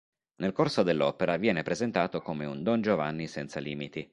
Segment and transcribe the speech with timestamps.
[0.37, 4.09] Nel corso dell'opera viene presentato come un dongiovanni senza limiti.